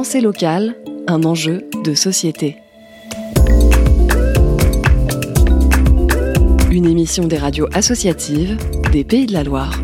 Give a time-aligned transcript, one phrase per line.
[0.00, 0.76] Pensée locale,
[1.08, 2.56] un enjeu de société.
[6.70, 8.56] Une émission des radios associatives
[8.92, 9.78] des Pays de la Loire.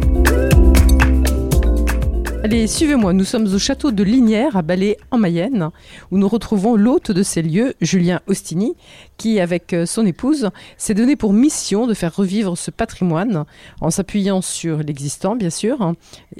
[2.42, 5.68] Allez, suivez-moi, nous sommes au château de Linière à Balai en Mayenne,
[6.10, 8.74] où nous retrouvons l'hôte de ces lieux, Julien Ostini,
[9.18, 10.48] qui, avec euh, son épouse,
[10.78, 13.44] s'est donné pour mission de faire revivre ce patrimoine,
[13.82, 15.94] en s'appuyant sur l'existant, bien sûr, hein,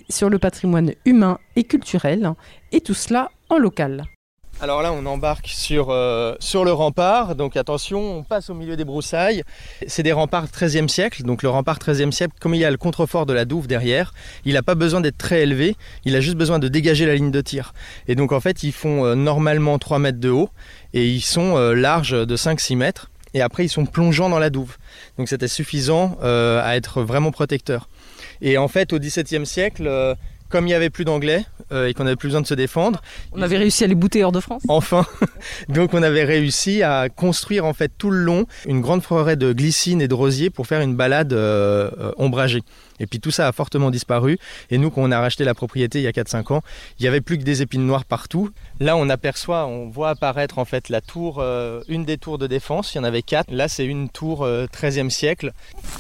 [0.09, 2.33] sur le patrimoine humain et culturel,
[2.73, 4.05] et tout cela local.
[4.59, 7.35] Alors là, on embarque sur, euh, sur le rempart.
[7.35, 9.43] Donc attention, on passe au milieu des broussailles.
[9.87, 11.25] C'est des remparts 13e siècle.
[11.25, 14.15] Donc le rempart 13e siècle, comme il y a le contrefort de la douve derrière,
[14.47, 15.77] il n'a pas besoin d'être très élevé.
[16.07, 17.75] Il a juste besoin de dégager la ligne de tir.
[18.09, 20.49] Et donc en fait, ils font euh, normalement 3 mètres de haut
[20.95, 23.11] et ils sont euh, larges de 5-6 mètres.
[23.35, 24.79] Et après, ils sont plongeants dans la douve.
[25.19, 27.91] Donc c'était suffisant à être vraiment protecteur.
[28.41, 30.17] Et en fait, au XVIIe siècle,
[30.49, 33.03] comme il n'y avait plus d'anglais euh, et qu'on n'avait plus besoin de se défendre.
[33.33, 35.07] On avait réussi à les bouter hors de France Enfin
[35.69, 39.53] Donc on avait réussi à construire en fait tout le long une grande forêt de
[39.53, 42.63] glycines et de rosiers pour faire une balade euh, euh, ombragée.
[43.01, 44.39] Et puis tout ça a fortement disparu.
[44.71, 46.63] Et nous, quand on a racheté la propriété il y a 4-5 ans,
[46.99, 48.51] il n'y avait plus que des épines noires partout.
[48.81, 51.45] Là, on aperçoit, on voit apparaître en fait la tour,
[51.89, 52.95] une des tours de défense.
[52.95, 53.51] Il y en avait quatre.
[53.51, 55.53] Là, c'est une tour 13e siècle.
[55.77, 55.97] Euh,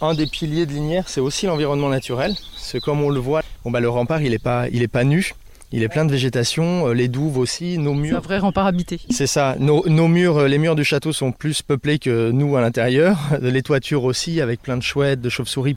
[0.00, 2.34] un des piliers de Linière, c'est aussi l'environnement naturel.
[2.56, 5.04] C'est comme on le voit, bon, bah, le rempart, il n'est pas, il est pas
[5.04, 5.34] nu.
[5.76, 8.10] Il est plein de végétation, euh, les douves aussi, nos murs.
[8.10, 9.00] C'est un vrai rempart habité.
[9.10, 9.56] C'est ça.
[9.58, 13.18] Nos, murs, euh, les murs du château sont plus peuplés que nous à l'intérieur.
[13.42, 15.74] Les toitures aussi, avec plein de chouettes, de chauves-souris.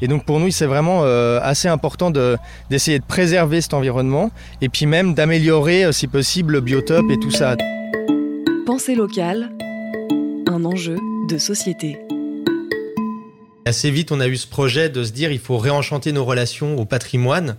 [0.00, 2.12] Et donc pour nous, c'est vraiment assez important
[2.70, 4.30] d'essayer de, préserver cet environnement
[4.60, 7.56] et puis même d'améliorer, si possible, le biotope et tout ça.
[8.64, 9.50] Pensée locale,
[10.46, 11.98] un enjeu de société.
[13.64, 16.76] Assez vite, on a eu ce projet de se dire il faut réenchanter nos relations
[16.78, 17.56] au patrimoine.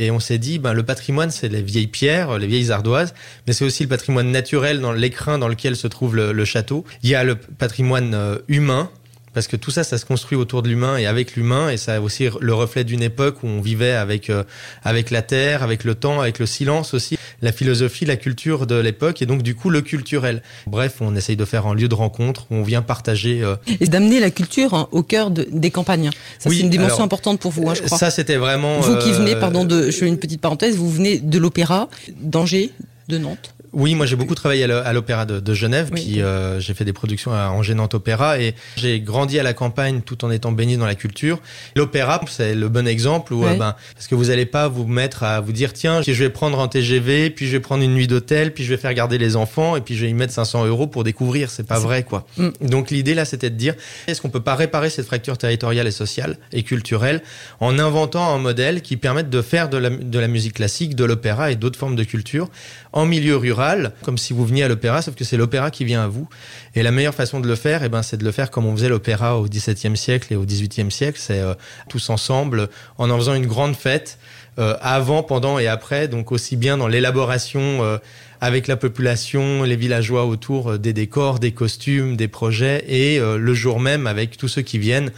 [0.00, 3.14] Et on s'est dit, ben, le patrimoine, c'est les vieilles pierres, les vieilles ardoises,
[3.46, 6.84] mais c'est aussi le patrimoine naturel dans l'écrin dans lequel se trouve le, château.
[7.04, 8.90] Il y a le patrimoine euh, humain,
[9.34, 11.96] parce que tout ça, ça se construit autour de l'humain et avec l'humain, et ça
[11.96, 14.44] a aussi le reflet d'une époque où on vivait avec euh,
[14.84, 18.76] avec la terre, avec le temps, avec le silence aussi, la philosophie, la culture de
[18.76, 20.42] l'époque, et donc du coup le culturel.
[20.66, 23.86] Bref, on essaye de faire un lieu de rencontre où on vient partager euh, et
[23.86, 26.10] d'amener la culture hein, au cœur des campagnes.
[26.38, 27.98] Ça, c'est une dimension importante pour vous, hein, je crois.
[27.98, 28.80] Ça, c'était vraiment.
[28.80, 31.88] Vous qui venez, euh, pardon, de, je fais une petite parenthèse, vous venez de l'opéra
[32.20, 32.70] d'Angers,
[33.08, 33.54] de Nantes.
[33.74, 37.32] Oui, moi j'ai beaucoup travaillé à l'Opéra de, Genève, puis euh, j'ai fait des productions
[37.32, 40.94] en Nantes Opéra et j'ai grandi à la campagne tout en étant baigné dans la
[40.94, 41.40] culture.
[41.74, 45.24] L'opéra, c'est le bon exemple où, euh, ben, parce que vous n'allez pas vous mettre
[45.24, 48.06] à vous dire tiens, je vais prendre un TGV, puis je vais prendre une nuit
[48.06, 50.66] d'hôtel, puis je vais faire garder les enfants et puis je vais y mettre 500
[50.66, 51.50] euros pour découvrir.
[51.50, 52.26] C'est pas vrai quoi.
[52.36, 52.50] Mm.
[52.60, 53.74] Donc l'idée là, c'était de dire
[54.06, 57.22] est-ce qu'on peut pas réparer cette fracture territoriale et sociale et culturelle
[57.58, 61.04] en inventant un modèle qui permette de faire de la, de la musique classique, de
[61.04, 62.48] l'opéra et d'autres formes de culture
[62.94, 63.63] en milieu rural,
[64.02, 66.28] comme si vous veniez à l'opéra, sauf que c'est l'opéra qui vient à vous.
[66.74, 68.76] Et la meilleure façon de le faire, eh ben, c'est de le faire comme on
[68.76, 71.54] faisait l'opéra au XVIIe siècle et au XVIIIe siècle, c'est euh,
[71.88, 74.18] tous ensemble, en en faisant une grande fête,
[74.58, 77.98] euh, avant, pendant et après, donc aussi bien dans l'élaboration euh,
[78.44, 83.38] avec la population, les villageois autour euh, des décors, des costumes, des projets, et euh,
[83.38, 85.12] le jour même avec tous ceux qui viennent.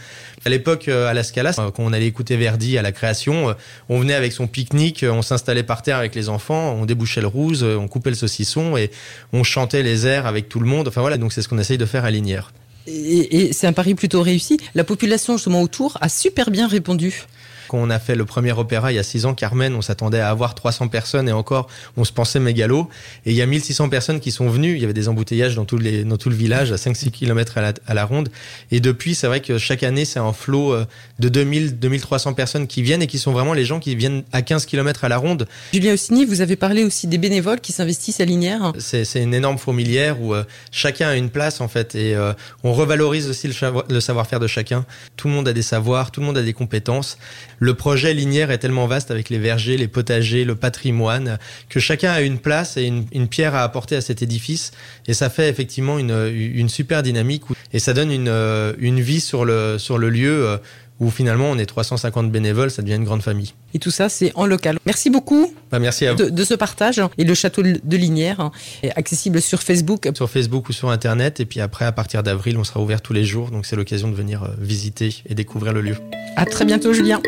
[0.45, 3.53] À l'époque, euh, à la Scala, quand on allait écouter Verdi à la création,
[3.89, 7.27] on venait avec son pique-nique, on s'installait par terre avec les enfants, on débouchait le
[7.27, 8.91] rouge, on coupait le saucisson et
[9.33, 10.87] on chantait les airs avec tout le monde.
[10.87, 12.53] Enfin voilà, donc c'est ce qu'on essaye de faire à Linière.
[12.87, 14.57] Et, et c'est un pari plutôt réussi.
[14.73, 17.25] La population justement autour a super bien répondu.
[17.67, 20.19] Quand on a fait le premier opéra il y a six ans, Carmen, on s'attendait
[20.19, 22.89] à avoir 300 personnes et encore, on se pensait mégalo.
[23.25, 24.75] Et il y a 1600 personnes qui sont venues.
[24.75, 27.57] Il y avait des embouteillages dans tout, les, dans tout le village, à 5-6 km
[27.57, 28.29] à la, ronde.
[28.71, 30.85] Et depuis, c'est vrai que chaque année, c'est un flot euh,
[31.19, 34.41] de 2000, 2300 personnes qui viennent et qui sont vraiment les gens qui viennent à
[34.41, 35.47] 15 km à la ronde.
[35.73, 38.73] Julien Ossini, vous avez parlé aussi des bénévoles qui s'investissent à Linière.
[38.79, 42.33] C'est, une énorme fourmilière où euh, chacun a une place en fait et euh,
[42.63, 44.85] on revalorise aussi le savoir-faire de chacun.
[45.15, 47.17] Tout le monde a des savoirs, tout le monde a des compétences
[47.59, 51.39] le projet Linière est tellement vaste avec les vergers, les potagers, le patrimoine,
[51.69, 54.71] que chacun a une place et une, pierre à apporter à cet édifice.
[55.07, 57.43] Et ça fait effectivement une, super dynamique
[57.73, 60.57] et ça donne une, une vie sur le, sur le lieu euh,
[60.99, 63.53] où finalement on est 350 bénévoles, ça devient une grande famille.
[63.73, 64.79] Et tout ça, c'est en local.
[64.85, 66.29] Merci beaucoup bah, merci à vous.
[66.29, 67.01] De, ce partage.
[67.17, 68.51] Et le château de Linière
[68.83, 70.09] est accessible sur Facebook.
[70.15, 71.39] Sur Facebook ou sur Internet.
[71.39, 73.51] Et puis après, à partir d'avril, on sera ouvert tous les jours.
[73.51, 75.95] Donc c'est l'occasion de venir euh, visiter et découvrir le lieu.
[76.35, 77.21] À très bientôt, Julien.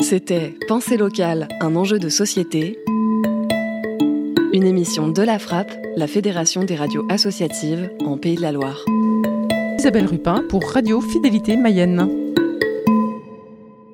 [0.00, 2.78] C'était Pensée locale, un enjeu de société.
[4.52, 8.84] Une émission de la Frappe, la Fédération des radios associatives en Pays de la Loire.
[9.78, 12.23] Isabelle Rupin pour Radio Fidélité Mayenne.